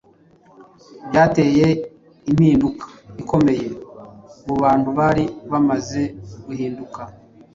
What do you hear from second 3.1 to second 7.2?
ikomeye mu bantu bari bamaze guhinduka.